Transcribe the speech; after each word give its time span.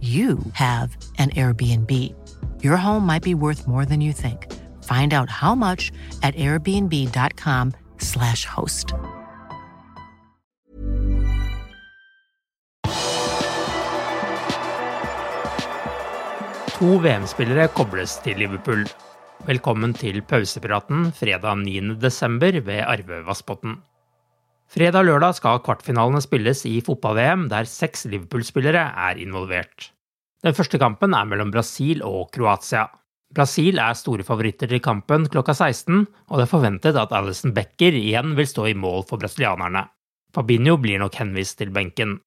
you 0.00 0.38
have 0.52 0.96
an 1.18 1.30
Airbnb. 1.30 1.90
Your 2.62 2.76
home 2.76 3.06
might 3.06 3.22
be 3.22 3.34
worth 3.34 3.66
more 3.66 3.86
than 3.86 4.02
you 4.02 4.12
think. 4.12 4.52
Find 4.84 5.14
out 5.14 5.30
how 5.30 5.54
much 5.54 5.90
at 6.22 6.34
airbnb.com/slash 6.34 8.44
host. 8.44 8.92
To 16.76 17.00
VM-spillere 17.00 17.72
kobles 17.72 18.18
til 18.20 18.36
Liverpool. 18.36 18.84
Velkommen 19.46 19.94
til 19.96 20.22
pausepraten 20.22 21.12
fredag 21.12 21.56
9. 21.64 21.94
desember 22.02 22.60
ved 22.60 22.80
Arve 22.84 23.26
Vassbotn. 23.26 23.95
Fredag 24.66 25.04
og 25.04 25.06
lørdag 25.06 25.36
skal 25.38 25.60
kvartfinalene 25.62 26.20
spilles 26.24 26.64
i 26.66 26.80
fotball-VM, 26.84 27.46
der 27.52 27.68
seks 27.70 28.04
Liverpool-spillere 28.10 28.82
er 28.98 29.20
involvert. 29.22 29.92
Den 30.42 30.56
første 30.56 30.78
kampen 30.82 31.14
er 31.14 31.26
mellom 31.28 31.52
Brasil 31.54 32.02
og 32.04 32.32
Kroatia. 32.34 32.88
Brasil 33.34 33.78
er 33.82 33.94
store 33.98 34.26
favoritter 34.26 34.70
til 34.70 34.82
kampen 34.82 35.26
klokka 35.30 35.54
16, 35.54 36.04
og 36.30 36.38
det 36.38 36.46
er 36.46 36.50
forventet 36.50 36.98
at 36.98 37.14
Alison 37.14 37.54
Becker 37.54 37.94
igjen 37.94 38.34
vil 38.38 38.48
stå 38.50 38.66
i 38.70 38.76
mål 38.78 39.06
for 39.08 39.22
brasilianerne. 39.22 39.86
Fabinho 40.34 40.76
blir 40.82 40.98
nok 41.00 41.14
henvist 41.22 41.58
til 41.62 41.70
benken. 41.74 42.18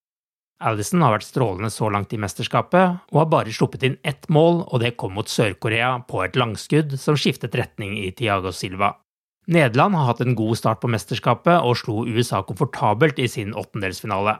Alison 0.59 1.03
har 1.03 1.13
vært 1.15 1.27
strålende 1.27 1.69
så 1.71 1.87
langt 1.91 2.15
i 2.15 2.19
mesterskapet, 2.19 3.03
og 3.11 3.19
har 3.21 3.29
bare 3.31 3.55
sluppet 3.55 3.85
inn 3.87 3.99
ett 4.03 4.27
mål, 4.31 4.65
og 4.67 4.79
det 4.83 4.97
kom 4.99 5.15
mot 5.15 5.27
Sør-Korea 5.27 5.93
på 6.07 6.23
et 6.25 6.39
langskudd 6.39 6.97
som 6.99 7.19
skiftet 7.19 7.55
retning 7.55 7.95
i 7.99 8.09
Tiago 8.15 8.51
Silva. 8.55 8.95
Nederland 9.49 9.97
har 9.97 10.05
hatt 10.11 10.21
en 10.21 10.35
god 10.37 10.59
start 10.59 10.81
på 10.83 10.91
mesterskapet 10.93 11.63
og 11.65 11.77
slo 11.79 12.03
USA 12.05 12.43
komfortabelt 12.45 13.17
i 13.17 13.25
sin 13.31 13.55
åttendelsfinale. 13.57 14.35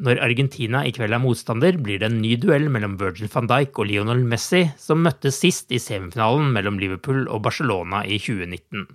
Når 0.00 0.20
Argentina 0.24 0.82
i 0.84 0.92
kveld 0.96 1.12
er 1.16 1.20
motstander, 1.20 1.76
blir 1.80 2.00
det 2.00 2.08
en 2.08 2.20
ny 2.20 2.34
duell 2.40 2.68
mellom 2.72 2.98
Virgil 3.00 3.28
van 3.32 3.48
Dijk 3.48 3.80
og 3.80 3.88
Lionel 3.88 4.20
Messi, 4.24 4.66
som 4.80 5.00
møttes 5.04 5.40
sist 5.40 5.72
i 5.72 5.80
semifinalen 5.80 6.52
mellom 6.54 6.80
Liverpool 6.80 7.26
og 7.28 7.42
Barcelona 7.44 8.02
i 8.04 8.16
2019. 8.20 8.86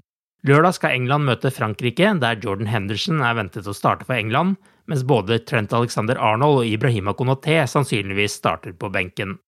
Lørdag 0.46 0.78
skal 0.78 0.94
England 1.00 1.26
møte 1.26 1.50
Frankrike, 1.54 2.12
der 2.22 2.42
Jordan 2.42 2.70
Henderson 2.70 3.22
er 3.26 3.38
ventet 3.38 3.70
å 3.70 3.74
starte 3.74 4.06
for 4.06 4.18
England, 4.18 4.60
mens 4.86 5.06
både 5.06 5.40
Trent 5.50 5.74
Alexander 5.74 6.22
Arnold 6.22 6.62
og 6.62 6.70
Ibrahima 6.70 7.16
Konaté 7.18 7.64
sannsynligvis 7.70 8.38
starter 8.38 8.78
på 8.78 8.92
benken. 8.94 9.40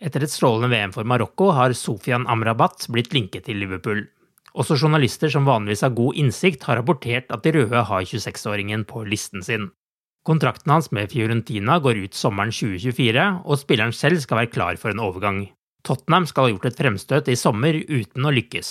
Etter 0.00 0.24
et 0.24 0.32
strålende 0.32 0.72
VM 0.72 0.92
for 0.96 1.04
Marokko 1.08 1.52
har 1.56 1.76
Sofian 1.76 2.24
Amrabat 2.28 2.88
blitt 2.92 3.12
linket 3.12 3.48
til 3.48 3.60
Liverpool. 3.60 4.06
Også 4.54 4.76
journalister 4.78 5.32
som 5.34 5.48
vanligvis 5.48 5.82
har 5.82 5.96
god 5.98 6.18
innsikt, 6.20 6.62
har 6.68 6.78
rapportert 6.78 7.32
at 7.34 7.42
de 7.42 7.52
røde 7.56 7.80
har 7.88 8.06
26-åringen 8.06 8.84
på 8.86 9.02
listen 9.08 9.42
sin. 9.42 9.72
Kontrakten 10.24 10.70
hans 10.72 10.92
med 10.94 11.10
Fiorentina 11.12 11.80
går 11.82 11.98
ut 12.06 12.16
sommeren 12.16 12.54
2024, 12.54 13.24
og 13.44 13.60
spilleren 13.60 13.92
selv 13.92 14.22
skal 14.22 14.40
være 14.40 14.52
klar 14.54 14.78
for 14.80 14.94
en 14.94 15.02
overgang. 15.02 15.40
Tottenham 15.84 16.24
skal 16.30 16.46
ha 16.46 16.54
gjort 16.54 16.70
et 16.70 16.78
fremstøt 16.78 17.28
i 17.28 17.36
sommer 17.36 17.76
uten 17.76 18.24
å 18.24 18.32
lykkes. 18.32 18.70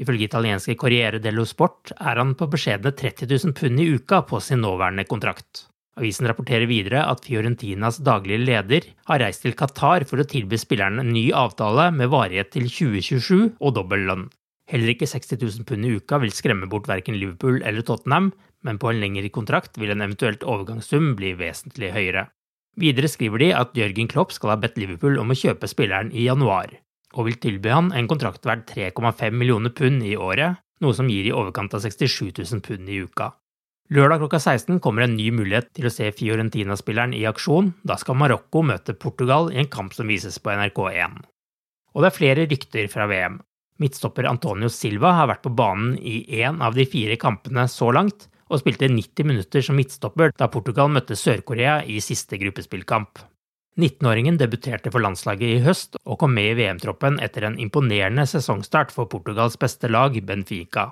Ifølge 0.00 0.26
italienske 0.26 0.74
Corriere 0.80 1.20
dello 1.22 1.44
Sport 1.46 1.92
er 1.94 2.18
han 2.18 2.32
på 2.34 2.48
beskjedne 2.50 2.90
30 2.96 3.28
000 3.28 3.54
pund 3.60 3.82
i 3.84 3.90
uka 3.92 4.22
på 4.26 4.40
sin 4.42 4.64
nåværende 4.64 5.04
kontrakt. 5.06 5.66
Avisen 6.00 6.26
rapporterer 6.30 6.64
videre 6.70 7.04
at 7.04 7.22
Fiorentinas 7.26 8.00
daglige 8.00 8.40
leder 8.40 8.88
har 9.10 9.20
reist 9.20 9.44
til 9.44 9.54
Qatar 9.58 10.08
for 10.08 10.22
å 10.22 10.26
tilby 10.26 10.56
spilleren 10.58 11.02
en 11.02 11.12
ny 11.12 11.28
avtale 11.36 11.90
med 11.92 12.10
varighet 12.10 12.54
til 12.56 12.70
2027 12.72 13.60
og 13.60 13.74
dobbel 13.76 14.08
lønn. 14.08 14.28
Heller 14.70 14.92
ikke 14.92 15.08
60 15.10 15.40
000 15.40 15.66
pund 15.66 15.86
i 15.86 15.96
uka 15.98 16.20
vil 16.22 16.34
skremme 16.34 16.68
bort 16.70 16.86
verken 16.86 17.16
Liverpool 17.18 17.58
eller 17.66 17.82
Tottenham, 17.86 18.30
men 18.62 18.78
på 18.78 18.90
en 18.90 19.00
lengre 19.02 19.30
kontrakt 19.34 19.78
vil 19.80 19.90
en 19.90 20.04
eventuelt 20.04 20.44
overgangssum 20.46 21.16
bli 21.18 21.32
vesentlig 21.38 21.90
høyere. 21.96 22.28
Videre 22.78 23.10
skriver 23.10 23.42
de 23.42 23.50
at 23.56 23.74
Jørgen 23.74 24.08
Klopp 24.08 24.30
skal 24.36 24.54
ha 24.54 24.60
bedt 24.62 24.78
Liverpool 24.78 25.18
om 25.18 25.32
å 25.32 25.36
kjøpe 25.36 25.68
spilleren 25.68 26.12
i 26.14 26.28
januar, 26.28 26.70
og 27.16 27.26
vil 27.26 27.40
tilby 27.42 27.72
han 27.74 27.90
en 27.96 28.08
kontrakt 28.10 28.46
verdt 28.46 28.70
3,5 28.76 29.34
millioner 29.34 29.74
pund 29.74 30.06
i 30.06 30.14
året, 30.14 30.62
noe 30.80 30.96
som 30.96 31.10
gir 31.10 31.26
i 31.26 31.34
overkant 31.34 31.74
av 31.74 31.82
67 31.82 32.30
000 32.38 32.62
pund 32.64 32.88
i 32.88 33.02
uka. 33.02 33.32
Lørdag 33.90 34.22
klokka 34.22 34.38
16 34.38 34.78
kommer 34.78 35.02
en 35.02 35.16
ny 35.18 35.32
mulighet 35.34 35.72
til 35.74 35.88
å 35.88 35.90
se 35.90 36.06
Fiorentina-spilleren 36.14 37.10
i 37.18 37.24
aksjon. 37.26 37.72
Da 37.82 37.96
skal 37.98 38.14
Marokko 38.20 38.62
møte 38.62 38.94
Portugal 38.94 39.50
i 39.50 39.58
en 39.58 39.66
kamp 39.66 39.96
som 39.96 40.06
vises 40.06 40.38
på 40.38 40.54
NRK1. 40.54 41.16
Og 41.90 42.04
det 42.04 42.12
er 42.12 42.14
flere 42.14 42.44
rykter 42.46 42.86
fra 42.92 43.08
VM. 43.10 43.40
Midtstopper 43.80 44.28
Antonio 44.28 44.68
Silva 44.68 45.14
har 45.16 45.30
vært 45.30 45.46
på 45.46 45.54
banen 45.56 45.94
i 45.96 46.20
én 46.42 46.60
av 46.60 46.76
de 46.76 46.84
fire 46.84 47.16
kampene 47.20 47.64
så 47.68 47.88
langt, 47.96 48.28
og 48.50 48.60
spilte 48.60 48.90
90 48.90 49.28
minutter 49.30 49.64
som 49.64 49.78
midtstopper 49.78 50.34
da 50.36 50.50
Portugal 50.52 50.90
møtte 50.92 51.16
Sør-Korea 51.16 51.80
i 51.86 52.00
siste 52.04 52.36
gruppespillkamp. 52.40 53.22
19-åringen 53.80 54.36
debuterte 54.36 54.90
for 54.92 55.00
landslaget 55.00 55.46
i 55.54 55.60
høst 55.64 55.96
og 56.02 56.18
kom 56.20 56.34
med 56.36 56.50
i 56.50 56.56
VM-troppen 56.58 57.20
etter 57.24 57.46
en 57.46 57.58
imponerende 57.62 58.26
sesongstart 58.28 58.90
for 58.92 59.08
Portugals 59.08 59.56
beste 59.60 59.88
lag, 59.88 60.18
Benfica. 60.26 60.90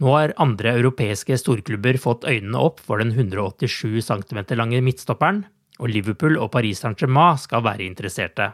Nå 0.00 0.14
har 0.14 0.32
andre 0.40 0.72
europeiske 0.78 1.36
storklubber 1.38 1.98
fått 2.00 2.24
øynene 2.24 2.58
opp 2.58 2.80
for 2.80 3.02
den 3.02 3.12
187 3.12 4.00
cm 4.06 4.40
lange 4.56 4.80
midtstopperen, 4.80 5.44
og 5.82 5.90
Liverpool 5.90 6.38
og 6.38 6.52
Paris 6.54 6.80
Saint-Germain 6.80 7.40
skal 7.42 7.66
være 7.66 7.84
interesserte. 7.84 8.52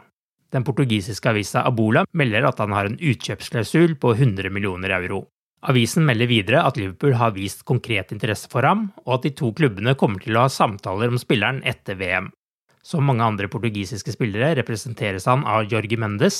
Den 0.53 0.65
portugisiske 0.65 1.29
avisa 1.29 1.63
Abola 1.67 2.05
melder 2.17 2.47
at 2.49 2.61
han 2.63 2.73
har 2.73 2.89
en 2.89 2.97
utkjøpsklausul 2.97 3.95
på 4.01 4.15
100 4.15 4.49
millioner 4.53 4.95
euro. 4.97 5.27
Avisen 5.69 6.05
melder 6.07 6.29
videre 6.29 6.63
at 6.63 6.77
Liverpool 6.79 7.17
har 7.19 7.35
vist 7.35 7.65
konkret 7.67 8.13
interesse 8.15 8.47
for 8.51 8.63
ham, 8.63 8.87
og 9.05 9.17
at 9.17 9.27
de 9.27 9.33
to 9.35 9.51
klubbene 9.53 9.95
kommer 9.99 10.23
til 10.23 10.37
å 10.37 10.45
ha 10.45 10.51
samtaler 10.53 11.11
om 11.11 11.19
spilleren 11.19 11.59
etter 11.67 11.99
VM. 11.99 12.31
Som 12.81 13.05
mange 13.05 13.25
andre 13.25 13.49
portugisiske 13.51 14.15
spillere 14.15 14.55
representeres 14.57 15.27
han 15.29 15.43
av 15.43 15.67
Jorge 15.69 15.99
Mendes. 15.99 16.39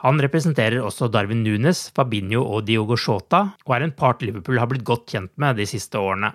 Han 0.00 0.22
representerer 0.22 0.80
også 0.80 1.10
Darwin 1.12 1.42
Nunes, 1.44 1.88
Fabinho 1.92 2.44
og 2.46 2.64
Diogo 2.68 2.96
Shota, 2.96 3.50
og 3.66 3.74
er 3.76 3.84
en 3.84 3.96
part 3.96 4.22
Liverpool 4.22 4.62
har 4.62 4.70
blitt 4.70 4.86
godt 4.86 5.10
kjent 5.10 5.34
med 5.36 5.58
de 5.60 5.66
siste 5.68 6.00
årene. 6.00 6.30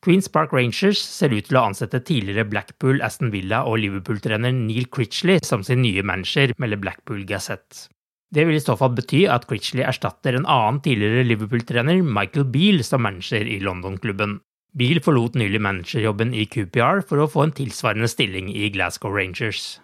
Queens 0.00 0.30
Park 0.32 0.54
Rangers 0.56 0.96
ser 1.04 1.34
ut 1.34 1.50
til 1.50 1.58
å 1.60 1.66
ansette 1.68 1.98
tidligere 2.08 2.46
Blackpool, 2.48 3.02
Aston 3.04 3.28
Villa 3.34 3.58
og 3.68 3.82
Liverpool-trener 3.82 4.54
Neil 4.56 4.86
Critchley 4.88 5.42
som 5.44 5.60
sin 5.66 5.82
nye 5.84 6.00
manager, 6.00 6.54
melder 6.56 6.80
Blackpool 6.80 7.26
Gazette. 7.28 7.90
Det 8.32 8.46
vil 8.48 8.56
i 8.56 8.62
så 8.64 8.78
fall 8.80 8.94
bety 8.96 9.26
at 9.28 9.44
Critchley 9.50 9.84
erstatter 9.84 10.38
en 10.38 10.48
annen 10.48 10.78
tidligere 10.80 11.26
Liverpool-trener, 11.28 12.00
Michael 12.00 12.46
Beale, 12.48 12.86
som 12.86 13.04
manager 13.04 13.44
i 13.44 13.58
London-klubben. 13.60 14.38
Beale 14.72 15.02
forlot 15.04 15.36
nylig 15.36 15.60
managerjobben 15.66 16.32
i 16.32 16.46
QPR 16.48 17.04
for 17.04 17.20
å 17.20 17.28
få 17.28 17.44
en 17.44 17.54
tilsvarende 17.60 18.08
stilling 18.08 18.48
i 18.54 18.70
Glasgow 18.72 19.12
Rangers. 19.12 19.82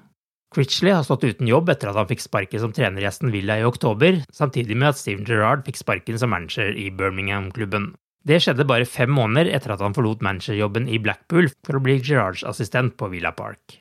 Critchley 0.55 0.95
har 0.95 1.05
stått 1.05 1.27
uten 1.27 1.51
jobb 1.51 1.69
etter 1.75 1.91
at 1.91 2.01
han 2.01 2.09
fikk 2.09 2.25
sparken 2.25 2.63
som 2.63 2.73
trener 2.73 3.05
i 3.05 3.11
Aston 3.11 3.35
Villa 3.35 3.59
i 3.61 3.69
oktober, 3.69 4.23
samtidig 4.33 4.81
med 4.81 4.95
at 4.95 5.03
Steven 5.03 5.29
Gerrard 5.29 5.67
fikk 5.69 5.83
sparken 5.83 6.17
som 6.17 6.33
manager 6.33 6.73
i 6.73 6.89
Birmingham-klubben. 6.89 7.93
Det 8.27 8.41
skjedde 8.43 8.67
bare 8.67 8.89
fem 8.91 9.13
måneder 9.15 9.53
etter 9.55 9.77
at 9.77 9.83
han 9.85 9.95
forlot 9.95 10.25
managerjobben 10.27 10.89
i 10.91 10.99
Blackpool 10.99 11.47
for 11.63 11.79
å 11.79 11.83
bli 11.85 12.01
Gerrards 12.03 12.43
assistent 12.49 12.97
på 12.99 13.07
Villa 13.13 13.31
Park. 13.31 13.77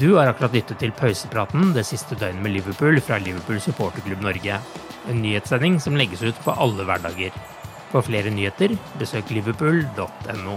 Du 0.00 0.14
har 0.14 0.30
akkurat 0.30 0.54
lyttet 0.56 0.80
til 0.80 0.94
pausepraten 0.96 1.74
det 1.76 1.84
siste 1.84 2.16
døgnet 2.16 2.40
med 2.40 2.54
Liverpool 2.54 2.96
fra 3.04 3.18
Liverpool 3.20 3.60
supporterklubb 3.60 4.24
Norge. 4.24 4.56
En 5.12 5.20
nyhetssending 5.20 5.76
som 5.84 5.98
legges 6.00 6.24
ut 6.24 6.40
på 6.46 6.54
alle 6.56 6.86
hverdager. 6.88 7.36
For 7.92 8.06
flere 8.06 8.32
nyheter, 8.32 8.72
besøk 8.96 9.34
liverpool.no. 9.36 10.56